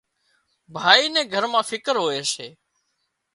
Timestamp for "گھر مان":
1.33-1.65